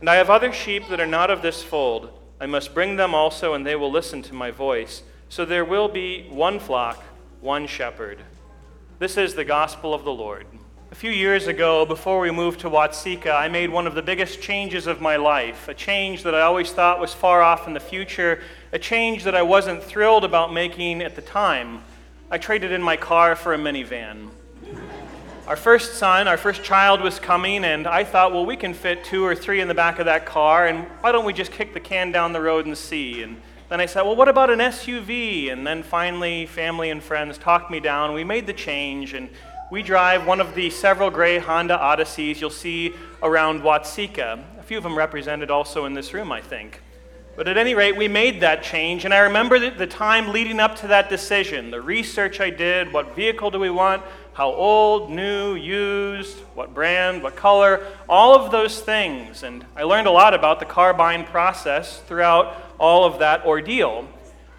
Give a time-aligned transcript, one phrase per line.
[0.00, 2.10] And I have other sheep that are not of this fold.
[2.40, 5.02] I must bring them also, and they will listen to my voice.
[5.28, 7.02] So there will be one flock,
[7.40, 8.20] one shepherd.
[9.00, 10.46] This is the gospel of the Lord.
[10.90, 14.40] A few years ago, before we moved to Watseka, I made one of the biggest
[14.40, 17.80] changes of my life, a change that I always thought was far off in the
[17.80, 18.40] future,
[18.72, 21.82] a change that I wasn't thrilled about making at the time.
[22.30, 24.30] I traded in my car for a minivan.
[25.48, 29.02] Our first son, our first child was coming, and I thought, well, we can fit
[29.02, 31.72] two or three in the back of that car, and why don't we just kick
[31.72, 33.22] the can down the road and see?
[33.22, 35.50] And then I said, well, what about an SUV?
[35.50, 38.12] And then finally, family and friends talked me down.
[38.12, 39.30] We made the change, and
[39.70, 42.92] we drive one of the several gray Honda Odysseys you'll see
[43.22, 44.44] around Watseka.
[44.58, 46.82] A few of them represented also in this room, I think.
[47.38, 50.74] But at any rate, we made that change, and I remember the time leading up
[50.80, 55.54] to that decision, the research I did, what vehicle do we want, how old, new,
[55.54, 59.44] used, what brand, what color, all of those things.
[59.44, 64.08] And I learned a lot about the car buying process throughout all of that ordeal.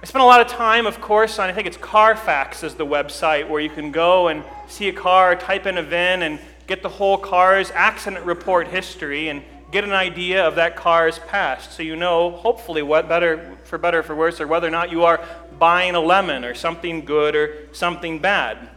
[0.00, 2.86] I spent a lot of time, of course, on I think it's Carfax is the
[2.86, 6.84] website where you can go and see a car, type in a VIN, and get
[6.84, 11.82] the whole car's accident report history and get an idea of that car's past so
[11.82, 15.04] you know, hopefully, what better, for better or for worse, or whether or not you
[15.04, 15.20] are
[15.58, 18.58] buying a lemon or something good or something bad.
[18.58, 18.68] And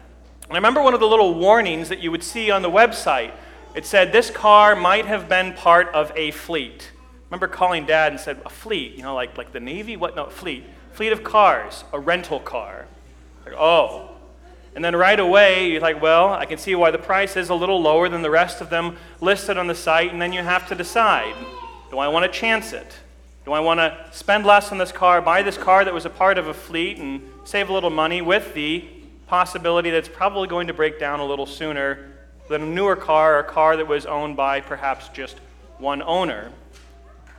[0.51, 3.31] I remember one of the little warnings that you would see on the website.
[3.73, 6.91] It said, This car might have been part of a fleet.
[6.93, 8.95] I remember calling dad and said, A fleet?
[8.95, 9.95] You know, like, like the Navy?
[9.95, 10.15] What?
[10.15, 10.65] No, fleet.
[10.91, 12.87] Fleet of cars, a rental car.
[13.45, 14.10] Like, oh.
[14.75, 17.55] And then right away, you're like, well, I can see why the price is a
[17.55, 20.67] little lower than the rest of them listed on the site, and then you have
[20.69, 21.35] to decide
[21.89, 22.87] do I want to chance it?
[23.43, 26.09] Do I want to spend less on this car, buy this car that was a
[26.09, 28.85] part of a fleet, and save a little money with the
[29.27, 32.11] possibility that it's probably going to break down a little sooner
[32.47, 35.37] than a newer car or a car that was owned by perhaps just
[35.79, 36.51] one owner.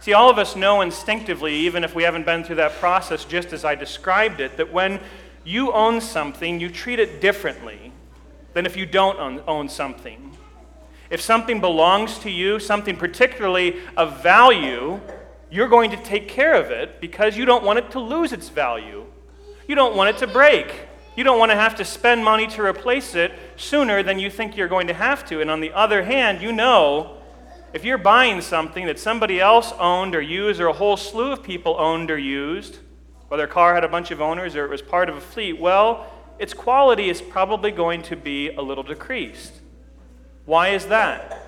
[0.01, 3.53] See, all of us know instinctively, even if we haven't been through that process just
[3.53, 5.01] as I described it, that when
[5.45, 7.93] you own something, you treat it differently
[8.55, 10.37] than if you don't own, something.
[11.11, 15.01] If something belongs to you, something particularly of value,
[15.51, 18.49] you're going to take care of it because you don't want it to lose its
[18.49, 19.05] value.
[19.69, 20.89] You don't want it to break.
[21.17, 24.57] You don't want to have to spend money to replace it sooner than you think
[24.57, 25.41] you're going to have to.
[25.41, 27.19] And on the other hand, you know
[27.73, 31.43] if you're buying something that somebody else owned or used, or a whole slew of
[31.43, 32.79] people owned or used,
[33.33, 35.59] whether a car had a bunch of owners or it was part of a fleet,
[35.59, 36.07] well,
[36.39, 39.55] its quality is probably going to be a little decreased.
[40.45, 41.41] Why is that?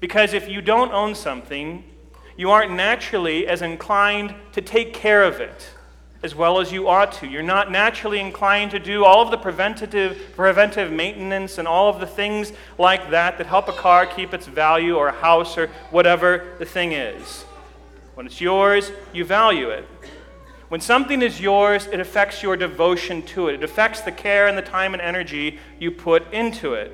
[0.00, 1.84] Because if you don't own something,
[2.38, 5.74] you aren't naturally as inclined to take care of it
[6.22, 7.26] as well as you ought to.
[7.26, 12.00] You're not naturally inclined to do all of the preventative, preventive maintenance and all of
[12.00, 15.66] the things like that that help a car keep its value or a house or
[15.90, 17.42] whatever the thing is.
[18.14, 19.86] When it's yours, you value it.
[20.68, 23.54] When something is yours, it affects your devotion to it.
[23.54, 26.92] It affects the care and the time and energy you put into it.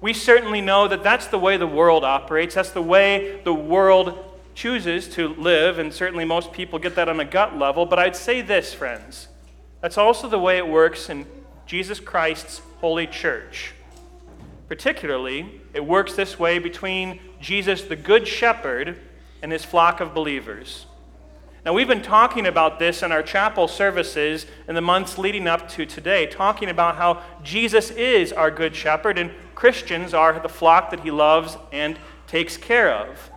[0.00, 2.56] We certainly know that that's the way the world operates.
[2.56, 4.18] That's the way the world
[4.54, 7.86] chooses to live, and certainly most people get that on a gut level.
[7.86, 9.28] But I'd say this, friends
[9.82, 11.26] that's also the way it works in
[11.66, 13.74] Jesus Christ's holy church.
[14.68, 19.00] Particularly, it works this way between Jesus, the Good Shepherd,
[19.42, 20.86] and his flock of believers.
[21.64, 25.68] Now, we've been talking about this in our chapel services in the months leading up
[25.70, 30.90] to today, talking about how Jesus is our Good Shepherd and Christians are the flock
[30.90, 33.30] that he loves and takes care of.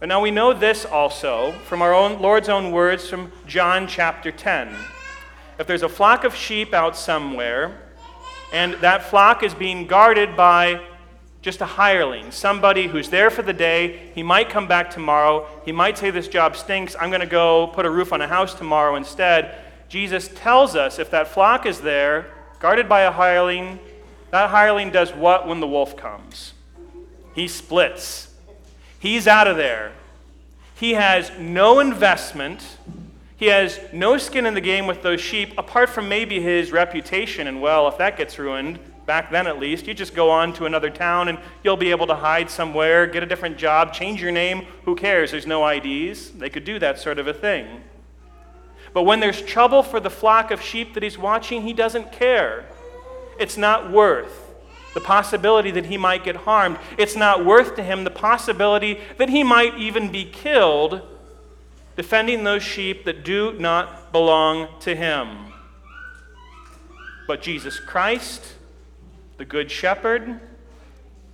[0.00, 4.30] But now we know this also from our own Lord's own words from John chapter
[4.30, 4.74] 10.
[5.58, 7.80] If there's a flock of sheep out somewhere,
[8.52, 10.86] and that flock is being guarded by
[11.42, 15.72] just a hireling, somebody who's there for the day, he might come back tomorrow, he
[15.72, 18.52] might say this job stinks, I'm going to go put a roof on a house
[18.52, 19.54] tomorrow instead.
[19.88, 22.26] Jesus tells us if that flock is there,
[22.58, 23.78] guarded by a hireling,
[24.30, 26.52] that hireling does what when the wolf comes?
[27.34, 28.32] He splits.
[28.98, 29.92] He's out of there.
[30.74, 32.62] He has no investment.
[33.36, 37.46] He has no skin in the game with those sheep, apart from maybe his reputation.
[37.46, 38.78] And well, if that gets ruined,
[39.10, 42.06] back then at least, you just go on to another town and you'll be able
[42.06, 44.64] to hide somewhere, get a different job, change your name.
[44.84, 45.32] Who cares?
[45.32, 46.30] There's no IDs.
[46.30, 47.66] They could do that sort of a thing.
[48.94, 52.66] But when there's trouble for the flock of sheep that he's watching, he doesn't care.
[53.36, 54.54] It's not worth
[54.94, 56.78] the possibility that he might get harmed.
[56.96, 61.02] It's not worth to him the possibility that he might even be killed
[61.96, 65.52] defending those sheep that do not belong to him.
[67.26, 68.54] But Jesus Christ,
[69.40, 70.38] the Good Shepherd,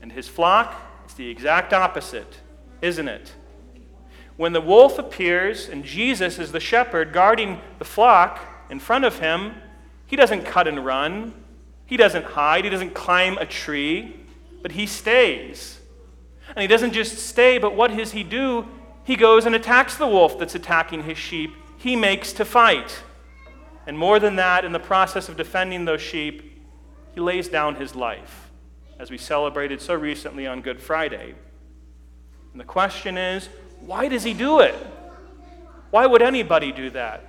[0.00, 2.38] and his flock, it's the exact opposite,
[2.80, 3.34] isn't it?
[4.36, 8.38] When the wolf appears and Jesus is the shepherd guarding the flock
[8.70, 9.56] in front of him,
[10.06, 11.34] he doesn't cut and run.
[11.84, 12.62] He doesn't hide.
[12.62, 14.14] He doesn't climb a tree,
[14.62, 15.80] but he stays.
[16.50, 18.68] And he doesn't just stay, but what does he do?
[19.02, 21.50] He goes and attacks the wolf that's attacking his sheep.
[21.76, 23.02] He makes to fight.
[23.84, 26.52] And more than that, in the process of defending those sheep,
[27.16, 28.50] he lays down his life,
[28.98, 31.34] as we celebrated so recently on Good Friday.
[32.52, 33.48] And the question is
[33.80, 34.74] why does he do it?
[35.90, 37.24] Why would anybody do that?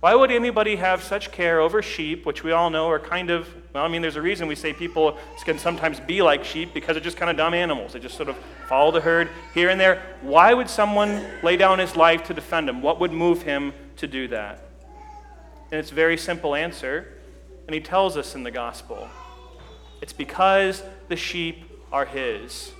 [0.00, 3.48] Why would anybody have such care over sheep, which we all know are kind of,
[3.72, 6.94] well, I mean, there's a reason we say people can sometimes be like sheep because
[6.94, 7.94] they're just kind of dumb animals.
[7.94, 8.36] They just sort of
[8.68, 10.02] follow the herd here and there.
[10.20, 12.82] Why would someone lay down his life to defend him?
[12.82, 14.68] What would move him to do that?
[15.72, 17.17] And it's a very simple answer,
[17.68, 19.08] and he tells us in the gospel
[20.00, 22.72] it's because the sheep are his.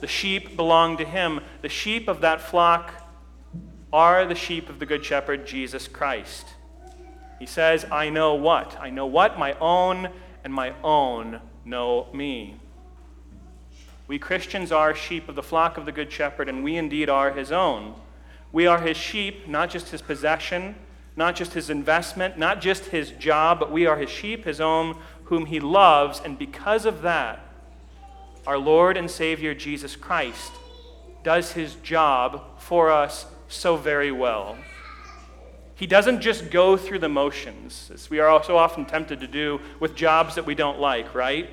[0.00, 1.40] The sheep belong to him.
[1.62, 2.92] The sheep of that flock
[3.92, 6.46] are the sheep of the Good Shepherd, Jesus Christ.
[7.38, 8.78] He says, I know what?
[8.80, 9.38] I know what?
[9.38, 10.08] My own,
[10.42, 12.56] and my own know me.
[14.08, 17.32] We Christians are sheep of the flock of the Good Shepherd, and we indeed are
[17.32, 17.94] his own.
[18.50, 20.74] We are his sheep, not just his possession,
[21.16, 24.96] not just his investment, not just his job, but we are his sheep, his own,
[25.24, 27.40] whom he loves, and because of that,
[28.46, 30.52] our Lord and Savior Jesus Christ
[31.22, 34.56] does his job for us so very well.
[35.74, 39.60] He doesn't just go through the motions, as we are so often tempted to do
[39.78, 41.48] with jobs that we don't like, right?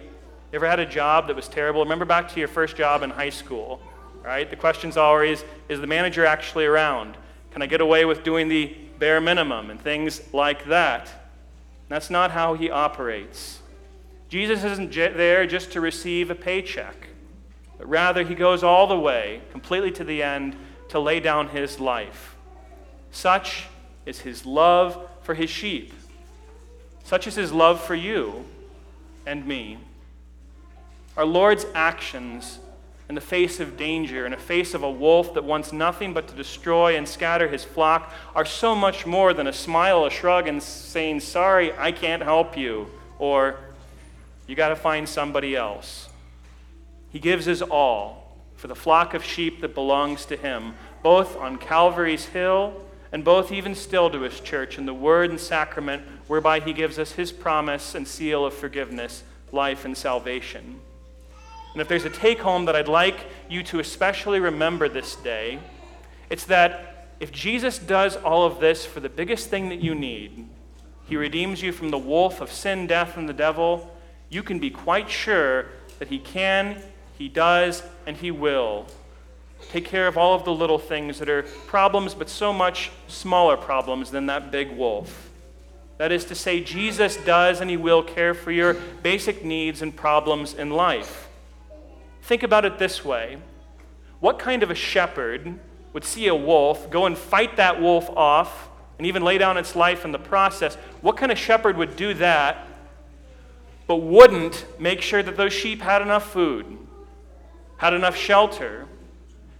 [0.52, 1.84] You ever had a job that was terrible?
[1.84, 3.82] Remember back to your first job in high school,
[4.24, 4.50] right?
[4.50, 7.18] The question's always is the manager actually around?
[7.52, 11.10] Can I get away with doing the bare minimum and things like that?
[11.90, 13.60] That's not how he operates.
[14.30, 17.08] Jesus isn't there just to receive a paycheck,
[17.78, 20.56] but rather he goes all the way, completely to the end,
[20.90, 22.36] to lay down his life.
[23.12, 23.68] Such
[24.06, 25.94] is his love for his sheep.
[27.04, 28.46] Such is his love for you
[29.26, 29.78] and me.
[31.16, 32.60] Our Lord's actions
[33.10, 36.28] in the face of danger, in the face of a wolf that wants nothing but
[36.28, 40.48] to destroy and scatter his flock, are so much more than a smile, a shrug,
[40.48, 43.58] and saying, Sorry, I can't help you, or
[44.46, 46.10] you got to find somebody else.
[47.10, 51.58] He gives his all for the flock of sheep that belongs to him, both on
[51.58, 52.82] Calvary's hill
[53.12, 57.00] and both even still to his church in the word and sacrament whereby he gives
[57.00, 60.80] us his promise and seal of forgiveness, life, and salvation.
[61.74, 65.60] And if there's a take home that I'd like you to especially remember this day,
[66.30, 70.48] it's that if Jesus does all of this for the biggest thing that you need,
[71.06, 73.94] he redeems you from the wolf of sin, death, and the devil
[74.30, 75.68] you can be quite sure
[76.00, 76.82] that He can,
[77.18, 78.86] He does, and He will
[79.70, 83.58] take care of all of the little things that are problems, but so much smaller
[83.58, 85.32] problems than that big wolf.
[85.98, 89.96] That is to say, Jesus does and He will care for your basic needs and
[89.96, 91.27] problems in life.
[92.28, 93.38] Think about it this way
[94.20, 95.60] What kind of a shepherd
[95.94, 98.68] would see a wolf, go and fight that wolf off,
[98.98, 100.76] and even lay down its life in the process?
[101.02, 102.68] What kind of shepherd would do that
[103.88, 106.78] but wouldn't make sure that those sheep had enough food,
[107.78, 108.86] had enough shelter,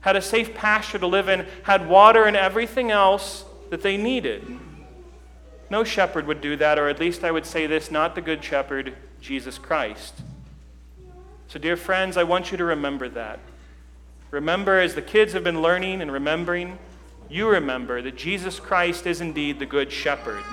[0.02, 4.46] had a safe pasture to live in, had water and everything else that they needed.
[5.70, 8.44] No shepherd would do that, or at least I would say this not the good
[8.44, 10.14] shepherd, Jesus Christ.
[11.50, 13.40] So, dear friends, I want you to remember that.
[14.32, 16.78] Remember, as the kids have been learning and remembering,
[17.30, 20.44] you remember that Jesus Christ is indeed the good shepherd.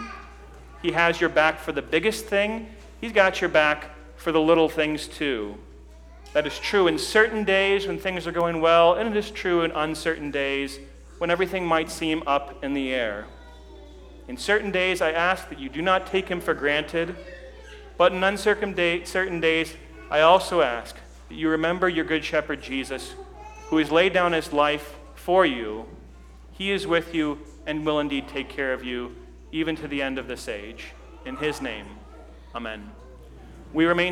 [0.83, 2.69] He has your back for the biggest thing,
[3.01, 5.57] He's got your back for the little things too.
[6.33, 9.63] That is true in certain days when things are going well, and it is true
[9.63, 10.79] in uncertain days
[11.19, 13.27] when everything might seem up in the air.
[14.29, 17.17] In certain days, I ask that you do not take him for granted,
[17.99, 19.75] but in uncertain days,
[20.15, 20.95] I also ask
[21.29, 23.15] that you remember your good shepherd Jesus,
[23.67, 25.87] who has laid down his life for you.
[26.53, 29.17] He is with you and will indeed take care of you,
[29.51, 30.93] even to the end of this age.
[31.27, 31.87] In his name.
[32.55, 32.93] Amen.
[33.73, 34.03] We remain